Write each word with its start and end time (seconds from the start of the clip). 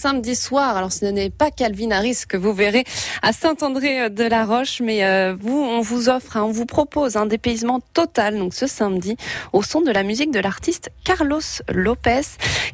Samedi 0.00 0.36
soir, 0.36 0.76
alors 0.76 0.92
ce 0.92 1.06
n'est 1.06 1.28
pas 1.28 1.50
Calvin 1.50 1.90
Harris 1.90 2.18
que 2.28 2.36
vous 2.36 2.52
verrez 2.52 2.84
à 3.20 3.32
Saint-André 3.32 4.10
de 4.10 4.22
la 4.22 4.44
Roche, 4.44 4.80
mais 4.80 5.02
euh, 5.04 5.34
vous, 5.36 5.58
on 5.60 5.80
vous 5.80 6.08
offre, 6.08 6.36
hein, 6.36 6.44
on 6.44 6.52
vous 6.52 6.66
propose 6.66 7.16
un 7.16 7.26
dépaysement 7.26 7.80
total, 7.94 8.38
donc 8.38 8.54
ce 8.54 8.68
samedi, 8.68 9.16
au 9.52 9.64
son 9.64 9.80
de 9.80 9.90
la 9.90 10.04
musique 10.04 10.30
de 10.30 10.38
l'artiste 10.38 10.90
Carlos 11.02 11.40
Lopez. 11.68 12.20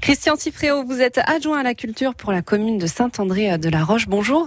Christian 0.02 0.36
Cifréo, 0.36 0.84
vous 0.84 1.00
êtes 1.00 1.16
adjoint 1.26 1.60
à 1.60 1.62
la 1.62 1.72
culture 1.72 2.14
pour 2.14 2.30
la 2.30 2.42
commune 2.42 2.76
de 2.76 2.86
Saint-André 2.86 3.56
de 3.56 3.70
la 3.70 3.82
Roche. 3.84 4.06
Bonjour. 4.06 4.46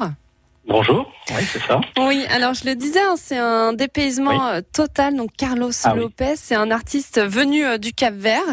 Bonjour, 0.67 1.11
oui, 1.31 1.43
c'est 1.51 1.63
ça. 1.65 1.81
Oui, 1.97 2.25
alors 2.29 2.53
je 2.53 2.63
le 2.65 2.75
disais, 2.75 2.99
hein, 3.01 3.15
c'est 3.17 3.37
un 3.39 3.73
dépaysement 3.73 4.49
euh, 4.49 4.61
total. 4.71 5.15
Donc 5.15 5.31
Carlos 5.35 5.71
Ah 5.83 5.93
oui. 5.95 6.01
Lopez, 6.01 6.35
c'est 6.35 6.53
un 6.53 6.69
artiste 6.69 7.19
venu 7.25 7.65
euh, 7.65 7.79
du 7.79 7.91
Cap 7.91 8.13
Vert. 8.13 8.43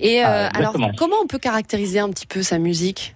Et 0.00 0.20
Ah, 0.24 0.46
euh, 0.46 0.48
alors, 0.52 0.74
exactement. 0.74 0.90
comment 0.98 1.16
on 1.22 1.28
peut 1.28 1.38
caractériser 1.38 2.00
un 2.00 2.08
petit 2.08 2.26
peu 2.26 2.42
sa 2.42 2.58
musique? 2.58 3.14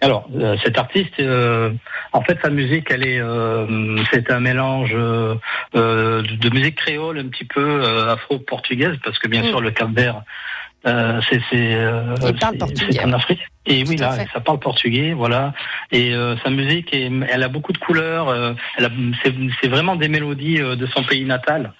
Alors, 0.00 0.28
euh, 0.36 0.56
cet 0.62 0.78
artiste, 0.78 1.18
euh, 1.18 1.70
en 2.12 2.22
fait, 2.22 2.38
sa 2.40 2.50
musique, 2.50 2.86
elle 2.90 3.04
est, 3.06 3.20
euh, 3.20 3.96
c'est 4.12 4.30
un 4.30 4.38
mélange 4.40 4.92
de 4.92 6.50
musique 6.54 6.76
créole, 6.76 7.18
un 7.18 7.28
petit 7.28 7.44
peu 7.44 7.82
afro-portugaise, 8.08 8.96
parce 9.04 9.18
que 9.18 9.26
bien 9.28 9.42
Mm. 9.42 9.46
sûr, 9.48 9.60
le 9.60 9.70
Cap-Vert, 9.72 10.22
euh, 10.86 11.20
c'est 11.50 13.00
en 13.04 13.12
Afrique. 13.12 13.40
Et 13.66 13.84
oui, 13.88 13.96
là, 13.96 14.14
ça 14.32 14.40
parle 14.40 14.60
portugais, 14.60 15.12
voilà. 15.12 15.52
Et 15.90 16.14
sa 16.44 16.50
musique, 16.50 16.94
est- 16.94 17.10
elle 17.30 17.42
a 17.42 17.48
beaucoup 17.48 17.72
de 17.72 17.78
couleurs. 17.78 18.32
elle 18.78 18.84
a- 18.84 18.90
c'est 19.60 19.68
vraiment 19.68 19.96
des 19.96 20.08
mélodies 20.08 20.58
de 20.58 20.86
son 20.86 21.02
pays 21.02 21.24
natal. 21.24 21.72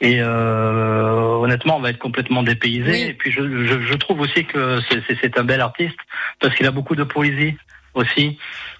Et 0.00 0.18
euh, 0.20 1.25
honnêtement, 1.38 1.76
on 1.76 1.80
va 1.80 1.90
être 1.90 1.98
complètement 1.98 2.42
dépaysé. 2.42 2.90
Oui. 2.90 3.02
Et 3.02 3.14
puis, 3.14 3.30
je, 3.32 3.40
je, 3.66 3.80
je 3.80 3.94
trouve 3.94 4.20
aussi 4.20 4.44
que 4.44 4.80
c'est- 4.90 5.38
un 5.38 5.44
bel 5.44 5.60
artiste 5.60 5.96
parce 6.40 6.54
qu'il 6.54 6.66
a 6.66 6.70
beaucoup 6.70 6.94
de 6.96 7.04
poésie 7.04 7.56
aussi 7.94 8.38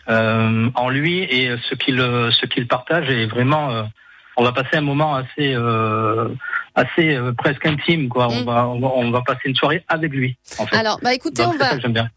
euh, 0.09 0.69
en 0.75 0.89
lui 0.89 1.23
et 1.23 1.55
ce 1.69 1.75
qu'il 1.75 1.97
ce 1.99 2.47
qu'il 2.47 2.67
partage 2.69 3.09
est 3.11 3.27
vraiment. 3.27 3.71
euh, 3.71 3.83
on 4.39 4.45
va 4.45 4.53
passer 4.53 4.77
un 4.77 4.83
moment 4.83 5.15
assez 5.17 5.55
euh, 5.55 6.29
assez 6.75 7.15
euh, 7.17 7.33
presque 7.33 7.65
intime 7.67 8.09
quoi. 8.09 8.29
On 8.29 8.43
Mm. 8.43 8.45
va 8.45 8.69
on 8.69 8.79
va 8.81 8.89
on 8.95 9.11
va 9.11 9.23
passer 9.23 9.41
une 9.47 9.57
soirée 9.57 9.83
avec 9.89 10.13
lui. 10.13 10.37
En 10.59 10.67
fait. 10.67 10.77
Alors, 10.77 10.99
bah 11.03 11.15
écoutez, 11.15 11.43
Donc, 11.43 11.55
on 11.55 11.59
va, 11.59 11.71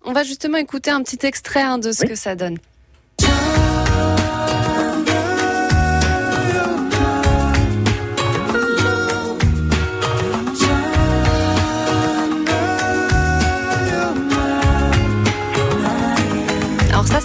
on 0.03 0.11
va 0.11 0.23
justement 0.23 0.57
écouter 0.57 0.91
un 0.91 1.01
petit 1.01 1.25
extrait 1.25 1.61
hein, 1.61 1.77
de 1.77 1.91
ce 1.93 2.03
Oui. 2.03 2.09
que 2.09 2.15
ça 2.15 2.35
donne. 2.35 2.57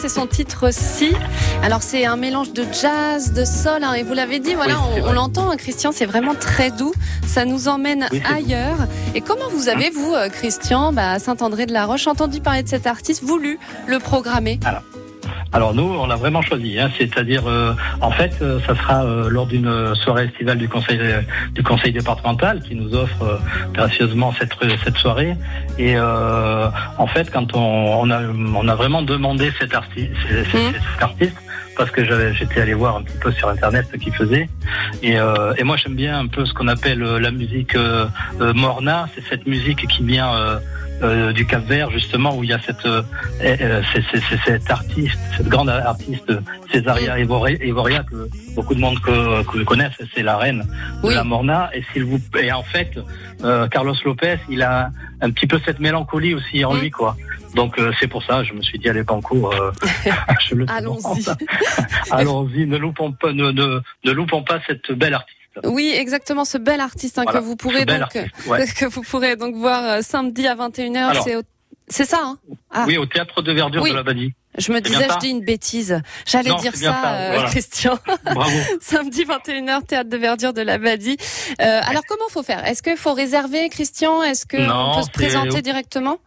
C'est 0.05 0.20
son 0.20 0.27
titre 0.27 0.70
Si. 0.70 1.14
Alors 1.62 1.83
c'est 1.83 2.05
un 2.05 2.16
mélange 2.16 2.52
de 2.52 2.66
jazz, 2.70 3.33
de 3.33 3.47
sol, 3.47 3.83
hein, 3.83 3.94
et 3.94 4.02
vous 4.02 4.12
l'avez 4.12 4.38
dit, 4.38 4.52
voilà, 4.55 4.74
Oui, 4.94 5.00
on, 5.02 5.12
l'entend, 5.12 5.48
hein, 5.48 5.56
Christian, 5.56 5.92
c'est 5.92 6.05
vraiment 6.05 6.34
très 6.34 6.70
doux. 6.70 6.92
Ça 7.27 7.47
nous 7.47 7.69
emmène 7.69 8.06
Oui, 8.12 8.22
ailleurs. 8.30 8.77
Et 9.14 9.22
comment 9.22 9.48
vous 9.48 9.70
avez, 9.70 9.88
vous, 9.88 10.12
euh, 10.12 10.28
Christian, 10.28 10.92
bah, 10.92 11.12
à 11.12 11.19
Saint-André-de-la-Roche, 11.19 12.06
entendu 12.06 12.42
parler 12.42 12.62
de 12.62 12.69
cet 12.69 12.86
artiste, 12.86 13.22
voulu 13.22 13.58
le 13.86 13.98
programmer? 13.98 14.60
Alors 14.66 14.82
nous, 15.74 15.83
on 15.83 16.06
l'a 16.06 16.16
vraiment 16.16 16.42
choisi. 16.42 16.78
Hein, 16.78 16.91
C'est-à-dire, 16.98 17.47
euh, 17.47 17.74
en 18.00 18.10
fait, 18.10 18.33
euh, 18.42 18.60
ça 18.66 18.74
sera 18.74 19.05
euh, 19.05 19.28
lors 19.28 19.47
d'une 19.47 19.94
soirée 19.94 20.24
estivale 20.24 20.58
du 20.58 20.69
conseil 20.69 20.98
du 21.52 21.62
conseil 21.62 21.92
départemental 21.92 22.60
qui 22.60 22.74
nous 22.74 22.94
offre 22.94 23.22
euh, 23.22 23.38
gracieusement 23.72 24.32
cette 24.38 24.55
cette 24.84 24.97
soirée. 24.97 25.34
Et 25.78 25.94
euh, 25.97 26.69
en 26.98 27.06
fait, 27.06 27.30
quand 27.30 27.55
on, 27.55 27.60
on 27.60 28.10
a 28.10 28.20
on 28.22 28.69
a 28.69 28.75
vraiment 28.75 29.02
demandé 29.02 29.52
cet 29.58 29.75
artiste 29.75 30.12
cet 30.52 31.02
artiste 31.02 31.36
parce 31.77 31.91
que 31.91 32.05
j'avais 32.05 32.34
j'étais 32.34 32.61
allé 32.61 32.75
voir 32.75 32.97
un 32.97 33.03
petit 33.03 33.19
peu 33.19 33.33
sur 33.33 33.48
internet 33.48 33.86
ce 33.92 33.97
qu'il 33.97 34.14
faisait 34.14 34.48
et, 35.03 35.19
euh, 35.19 35.55
et 35.56 35.64
moi 35.64 35.77
j'aime 35.77 35.94
bien 35.94 36.19
un 36.19 36.27
peu 36.27 36.44
ce 36.47 36.53
qu'on 36.55 36.69
appelle 36.69 37.03
euh, 37.03 37.19
la 37.19 37.31
musique 37.31 37.75
euh, 37.76 38.06
euh, 38.41 38.53
morna. 38.54 39.09
C'est 39.15 39.25
cette 39.28 39.47
musique 39.47 39.87
qui 39.88 40.03
vient 40.04 40.34
euh, 40.34 40.59
euh, 41.03 41.32
du 41.32 41.44
Cap 41.47 41.65
Vert 41.66 41.91
justement 41.91 42.37
où 42.37 42.44
il 42.44 42.50
y 42.50 42.53
a 42.53 42.60
cette 42.60 42.87
euh, 42.87 43.03
euh, 43.43 43.82
c'est- 43.93 44.04
c'est- 44.12 44.22
c'est 44.31 44.41
cet 44.44 44.71
artiste 44.71 45.19
cette 45.37 45.48
grande 45.48 45.69
artiste 45.69 46.32
Césaria 46.72 47.19
Evoria, 47.19 48.03
que 48.04 48.28
beaucoup 48.54 48.75
de 48.75 48.81
monde 48.81 48.98
que, 49.00 49.43
que 49.44 49.62
connaissent 49.65 50.00
c'est 50.15 50.22
la 50.22 50.37
reine 50.37 50.60
de 51.03 51.09
Oui. 51.09 51.15
la 51.15 51.25
morna. 51.25 51.71
Et 51.75 51.82
s'il 51.93 52.04
vous 52.04 52.21
et 52.41 52.53
en 52.53 52.62
fait 52.62 52.93
euh, 53.44 53.66
Carlos 53.69 53.94
Lopez 54.04 54.38
il 54.48 54.62
a 54.62 54.91
un 55.21 55.31
petit 55.31 55.47
peu 55.47 55.59
cette 55.65 55.81
mélancolie 55.81 56.34
aussi 56.34 56.65
en 56.65 56.75
lui 56.75 56.91
quoi 56.91 57.16
donc 57.54 57.78
euh, 57.78 57.92
c'est 58.00 58.09
pour 58.09 58.22
ça 58.25 58.44
je 58.44 58.53
me 58.53 58.62
suis 58.62 58.78
dit 58.78 58.88
allez 58.88 59.03
Banco 59.03 59.53
euh, 59.53 59.72
je 60.48 60.54
le 60.54 60.66
Allons-y. 60.69 61.25
Allons-y, 62.10 62.66
ne 62.66 62.76
loupons 62.76 63.12
pas, 63.12 63.32
ne, 63.32 63.50
ne, 63.50 63.81
ne 64.04 64.12
loupons 64.12 64.42
pas 64.42 64.60
cette 64.66 64.92
belle 64.92 65.15
artiste. 65.15 65.38
Oui, 65.65 65.94
exactement, 65.97 66.44
ce 66.44 66.59
bel 66.59 66.81
artiste 66.81 67.19
hein, 67.19 67.22
Voilà, 67.25 67.38
que 67.38 67.44
vous 67.44 67.56
pourrez 67.56 67.84
donc 67.84 68.00
artiste, 68.00 68.47
ouais. 68.48 68.66
que 68.66 68.87
vous 68.87 69.03
pourrez 69.03 69.37
donc 69.37 69.54
voir 69.54 69.84
euh, 69.84 70.00
samedi 70.03 70.47
à 70.47 70.56
21h. 70.56 70.97
Alors. 70.97 71.25
C'est 71.25 71.37
c'est 71.87 72.06
ça. 72.06 72.20
Hein? 72.22 72.38
Ah. 72.70 72.84
Oui, 72.87 72.97
au 72.97 73.04
théâtre 73.04 73.42
de 73.42 73.53
verdure 73.53 73.82
Oui. 73.82 73.91
de 73.91 73.97
la 73.97 74.03
Badie. 74.03 74.32
je 74.56 74.72
me 74.72 74.81
disais, 74.81 75.06
je 75.12 75.19
dis 75.19 75.28
une 75.28 75.44
bêtise. 75.44 76.00
J'allais 76.25 76.54
dire 76.54 76.75
ça, 76.75 76.92
ça, 76.92 77.15
euh, 77.15 77.32
voilà. 77.34 77.50
Christian. 77.50 77.98
Bravo. 78.25 78.59
samedi 78.81 79.25
21h, 79.25 79.84
théâtre 79.84 80.09
de 80.09 80.16
verdure 80.16 80.54
de 80.54 80.62
la 80.62 80.78
Badie. 80.78 81.19
Euh, 81.60 81.81
alors 81.84 82.03
comment 82.09 82.28
faut 82.31 82.42
faire? 82.42 82.66
Est-ce 82.66 82.82
qu'il 82.82 82.97
faut 82.97 83.12
réserver, 83.12 83.69
Christian? 83.69 84.22
Est-ce 84.22 84.47
qu'on 84.47 84.97
peut 84.97 85.03
se 85.03 85.10
présenter 85.10 85.60
directement? 85.60 86.19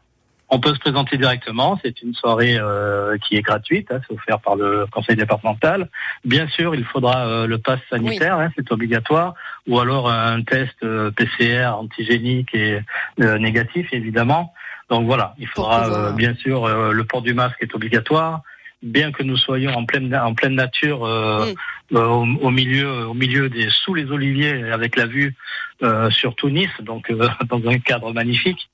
On 0.49 0.59
peut 0.59 0.73
se 0.73 0.79
présenter 0.79 1.17
directement. 1.17 1.77
C'est 1.83 2.01
une 2.01 2.13
soirée 2.13 2.57
euh, 2.57 3.17
qui 3.17 3.35
est 3.35 3.41
gratuite. 3.41 3.91
Hein, 3.91 3.99
c'est 4.07 4.13
offert 4.13 4.39
par 4.39 4.55
le 4.55 4.85
conseil 4.91 5.15
départemental. 5.17 5.89
Bien 6.23 6.47
sûr, 6.47 6.73
il 6.73 6.85
faudra 6.85 7.25
euh, 7.27 7.47
le 7.47 7.57
pass 7.57 7.79
sanitaire, 7.89 8.39
hein, 8.39 8.49
c'est 8.55 8.71
obligatoire, 8.71 9.33
ou 9.67 9.79
alors 9.79 10.09
un 10.09 10.41
test 10.43 10.75
euh, 10.83 11.11
PCR 11.11 11.67
antigénique 11.77 12.53
et 12.55 12.79
euh, 13.19 13.37
négatif, 13.37 13.87
évidemment. 13.91 14.53
Donc 14.89 15.05
voilà, 15.05 15.35
il 15.37 15.47
faudra 15.47 15.81
pouvoir- 15.83 15.99
euh, 16.05 16.11
bien 16.13 16.33
sûr 16.35 16.65
euh, 16.65 16.91
le 16.93 17.03
port 17.03 17.21
du 17.21 17.33
masque 17.33 17.57
est 17.59 17.75
obligatoire. 17.75 18.41
Bien 18.83 19.11
que 19.11 19.23
nous 19.23 19.35
soyons 19.37 19.73
en 19.73 19.85
pleine 19.85 20.15
en 20.15 20.33
pleine 20.35 20.53
nature, 20.53 21.03
euh, 21.03 21.47
euh, 21.93 22.05
au, 22.05 22.21
au 22.41 22.49
milieu 22.51 23.07
au 23.07 23.13
milieu 23.13 23.49
des 23.49 23.69
sous 23.69 23.93
les 23.93 24.05
oliviers 24.11 24.71
avec 24.71 24.95
la 24.97 25.05
vue 25.05 25.35
euh, 25.83 26.09
sur 26.09 26.35
Tunis, 26.35 26.69
donc 26.81 27.09
euh, 27.11 27.27
dans 27.49 27.61
un 27.69 27.77
cadre 27.79 28.11
magnifique. 28.13 28.69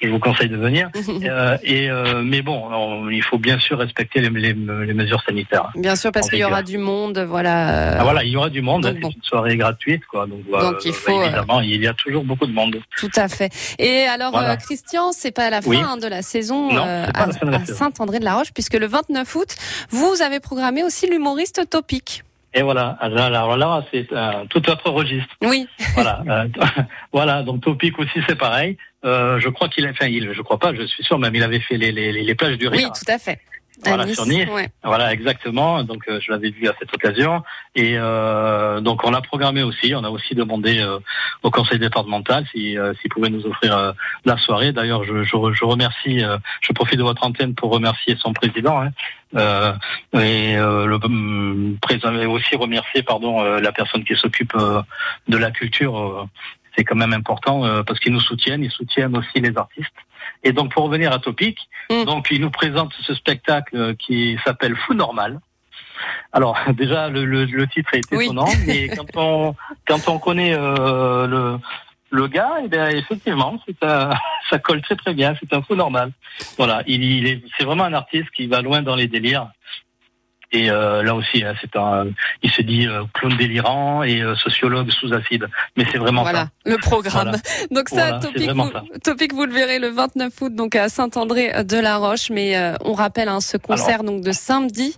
Je 0.00 0.08
vous 0.08 0.18
conseille 0.18 0.48
de 0.48 0.56
venir. 0.56 0.90
Euh, 1.24 1.56
et 1.62 1.90
euh, 1.90 2.22
mais 2.22 2.42
bon, 2.42 2.62
on- 2.70 3.08
il 3.08 3.22
faut 3.22 3.38
bien 3.38 3.58
sûr 3.58 3.78
respecter 3.78 4.20
les, 4.20 4.28
les, 4.28 4.52
les 4.52 4.94
mesures 4.94 5.22
sanitaires. 5.22 5.70
Bien 5.74 5.96
sûr, 5.96 6.12
parce 6.12 6.28
qu'il 6.28 6.38
y 6.38 6.44
aura 6.44 6.62
du 6.62 6.76
monde, 6.76 7.18
voilà. 7.18 7.70
euh, 7.70 7.96
Ah, 8.00 8.04
voilà, 8.04 8.24
il 8.24 8.30
y 8.30 8.36
aura 8.36 8.50
du 8.50 8.60
monde. 8.60 8.84
C'est 8.84 9.00
bon. 9.00 9.08
une 9.10 9.22
soirée 9.22 9.56
gratuite, 9.56 10.04
quoi. 10.06 10.26
Donc, 10.26 10.40
voilà, 10.48 10.70
Donc, 10.72 10.84
il 10.84 10.90
euh, 10.90 10.92
faut, 10.92 11.18
euh, 11.18 11.24
évidemment, 11.24 11.60
il 11.60 11.82
y 11.82 11.86
a 11.86 11.94
toujours 11.94 12.24
beaucoup 12.24 12.46
de 12.46 12.52
monde. 12.52 12.76
Tout 12.98 13.10
à 13.16 13.28
fait. 13.28 13.50
Et 13.78 14.02
alors, 14.02 14.32
Voilà. 14.32 14.52
euh, 14.52 14.56
Christian, 14.56 15.12
c'est 15.12 15.32
pas 15.32 15.48
la 15.50 15.62
fin 15.62 15.70
Oui. 15.70 15.78
hein, 15.82 15.96
de 15.96 16.06
la 16.06 16.20
saison 16.22 16.72
Non, 16.72 16.84
euh, 16.86 17.06
à, 17.14 17.26
la 17.26 17.32
fin 17.32 17.46
de 17.46 17.50
la 17.52 17.58
à. 17.58 17.64
Saint-André-de-la-Roche, 17.66 18.52
puisque 18.52 18.74
le 18.74 18.86
29 18.86 19.34
août, 19.34 19.56
vous 19.90 20.20
avez 20.22 20.40
programmé 20.40 20.82
aussi 20.84 21.08
l'humoriste 21.08 21.68
Topic. 21.70 22.22
Et 22.54 22.62
voilà. 22.62 22.96
Alors 23.00 23.16
là, 23.30 23.42
alors 23.42 23.56
là, 23.56 23.84
c'est 23.92 24.12
un 24.12 24.46
tout 24.46 24.68
autre 24.70 24.90
registre. 24.90 25.34
Oui, 25.42 25.66
voilà. 25.94 26.22
euh, 26.28 26.48
voilà. 27.12 27.42
Donc 27.42 27.62
Topic 27.62 27.98
aussi, 27.98 28.20
c'est 28.28 28.36
pareil. 28.38 28.76
Euh, 29.04 29.38
je 29.40 29.48
crois 29.48 29.68
qu'il 29.68 29.86
a, 29.86 29.90
enfin, 29.90 30.06
il, 30.06 30.32
je 30.32 30.40
crois 30.42 30.58
pas, 30.58 30.72
je 30.74 30.82
suis 30.86 31.02
sûr, 31.04 31.18
même 31.18 31.34
il 31.34 31.42
avait 31.42 31.60
fait 31.60 31.76
les, 31.76 31.92
les, 31.92 32.12
les 32.12 32.34
plages 32.34 32.56
du 32.56 32.68
oui, 32.68 32.78
rire. 32.78 32.92
tout 32.92 33.10
à 33.10 33.18
fait. 33.18 33.38
Voilà, 33.84 34.04
à 34.04 34.06
Nice. 34.06 34.14
sur 34.14 34.26
Nice. 34.26 34.48
ouais. 34.50 34.68
Voilà, 34.84 35.12
exactement. 35.12 35.82
Donc, 35.82 36.04
euh, 36.08 36.20
je 36.20 36.30
l'avais 36.30 36.50
vu 36.50 36.68
à 36.68 36.74
cette 36.78 36.94
occasion. 36.94 37.42
Et 37.74 37.94
euh, 37.98 38.80
donc, 38.80 39.04
on 39.04 39.10
l'a 39.10 39.20
programmé 39.20 39.62
aussi. 39.62 39.94
On 39.94 40.04
a 40.04 40.10
aussi 40.10 40.34
demandé 40.34 40.78
euh, 40.78 40.98
au 41.44 41.50
conseil 41.50 41.78
départemental 41.78 42.44
si, 42.52 42.76
euh, 42.76 42.92
s'il 43.00 43.10
pouvait 43.10 43.30
nous 43.30 43.46
offrir 43.46 43.76
euh, 43.76 43.92
la 44.24 44.36
soirée. 44.36 44.72
D'ailleurs, 44.72 45.04
je, 45.04 45.22
je, 45.22 45.36
je 45.52 45.64
remercie, 45.64 46.24
euh, 46.24 46.38
je 46.60 46.72
profite 46.72 46.98
de 46.98 47.04
votre 47.04 47.24
antenne 47.24 47.54
pour 47.54 47.70
remercier 47.70 48.16
son 48.18 48.32
président. 48.32 48.80
Hein, 48.82 48.90
euh, 49.36 49.72
et 50.14 50.56
euh, 50.56 50.86
le 50.86 50.96
hum, 50.96 51.76
président 51.80 52.12
et 52.14 52.26
aussi 52.26 52.56
remercier, 52.56 53.02
pardon, 53.02 53.42
euh, 53.42 53.60
la 53.60 53.70
personne 53.70 54.02
qui 54.04 54.16
s'occupe 54.16 54.54
euh, 54.56 54.82
de 55.28 55.36
la 55.36 55.50
culture. 55.52 55.96
euh, 55.96 56.24
c'est 56.76 56.82
quand 56.82 56.96
même 56.96 57.12
important 57.12 57.64
euh, 57.64 57.84
parce 57.84 58.00
qu'ils 58.00 58.12
nous 58.12 58.18
soutiennent, 58.20 58.64
ils 58.64 58.70
soutiennent 58.72 59.16
aussi 59.16 59.38
les 59.40 59.56
artistes. 59.56 59.94
Et 60.42 60.52
donc 60.52 60.72
pour 60.72 60.82
revenir 60.82 61.12
à 61.12 61.20
Topic, 61.20 61.56
Mm. 61.90 62.04
donc 62.04 62.28
ils 62.30 62.40
nous 62.40 62.50
présentent 62.50 62.94
ce 63.02 63.14
spectacle 63.14 63.76
euh, 63.76 63.94
qui 63.94 64.38
s'appelle 64.44 64.74
Fou 64.76 64.94
Normal. 64.94 65.40
Alors 66.34 66.58
déjà 66.74 67.08
le, 67.08 67.24
le, 67.24 67.44
le 67.46 67.66
titre 67.68 67.94
est 67.94 68.02
Oui. 68.12 68.24
étonnant, 68.26 68.48
mais 68.66 68.88
quand 68.96 69.06
on 69.16 69.54
quand 69.86 70.08
on 70.08 70.18
connaît 70.18 70.54
euh, 70.54 71.26
le 71.26 71.58
le 72.10 72.28
gars, 72.28 72.58
eh 72.64 72.68
bien, 72.68 72.90
effectivement, 72.90 73.58
c'est 73.66 73.82
un, 73.82 74.10
ça 74.50 74.58
colle 74.60 74.80
très 74.82 74.94
très 74.94 75.14
bien. 75.14 75.34
C'est 75.40 75.52
un 75.52 75.62
fou 75.62 75.74
normal. 75.74 76.12
Voilà, 76.56 76.82
il, 76.86 77.02
il 77.02 77.26
est, 77.26 77.42
c'est 77.58 77.64
vraiment 77.64 77.84
un 77.84 77.92
artiste 77.94 78.30
qui 78.30 78.46
va 78.46 78.60
loin 78.62 78.82
dans 78.82 78.94
les 78.94 79.08
délires. 79.08 79.48
Et 80.54 80.68
là 80.68 81.14
aussi, 81.14 81.42
hein, 81.42 81.54
c'est 81.60 81.76
un, 81.76 82.06
il 82.42 82.50
se 82.50 82.62
dit 82.62 82.86
clown 83.12 83.36
délirant 83.36 84.02
et 84.02 84.22
sociologue 84.36 84.90
sous 84.90 85.12
acide. 85.12 85.46
Mais 85.76 85.84
c'est 85.90 85.98
vraiment 85.98 86.22
voilà, 86.22 86.48
le 86.64 86.76
programme. 86.78 87.36
Donc 87.70 87.88
ça, 87.88 88.20
topic, 88.20 88.50
vous, 88.50 88.70
topic, 89.02 89.32
vous 89.32 89.44
le 89.44 89.52
verrez 89.52 89.78
le 89.78 89.88
29 89.88 90.32
août, 90.40 90.54
donc 90.54 90.76
à 90.76 90.88
Saint-André 90.88 91.64
de 91.64 91.76
la 91.76 91.96
Roche. 91.96 92.30
Mais 92.30 92.56
on 92.84 92.92
rappelle 92.92 93.28
hein, 93.28 93.40
ce 93.40 93.56
concert 93.56 94.04
donc 94.04 94.22
de 94.22 94.32
samedi 94.32 94.96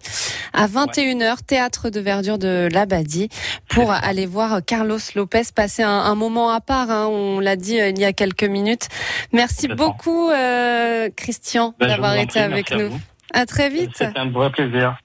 à 0.52 0.66
21h, 0.66 1.44
théâtre 1.46 1.90
de 1.90 2.00
verdure 2.00 2.38
de 2.38 2.68
l'Abadie, 2.72 3.28
pour 3.68 3.90
aller 3.90 4.26
voir 4.26 4.60
Carlos 4.64 4.98
Lopez 5.14 5.42
passer 5.54 5.82
un, 5.82 6.14
moment 6.14 6.50
à 6.50 6.60
part. 6.60 6.90
Hein, 6.90 7.06
on 7.06 7.40
l'a 7.40 7.56
dit 7.56 7.76
il 7.76 7.98
y 7.98 8.04
a 8.04 8.12
quelques 8.12 8.44
minutes. 8.44 8.88
Merci 9.32 9.68
beaucoup, 9.68 10.30
euh, 10.30 11.08
Christian, 11.16 11.74
ben, 11.78 11.88
d'avoir 11.88 12.16
été 12.16 12.38
avec 12.40 12.70
nous. 12.70 12.90
À, 13.32 13.44
très 13.44 13.68
vite. 13.68 13.90
C'est 13.94 14.16
un 14.16 14.30
vrai 14.30 14.50
plaisir. 14.50 14.96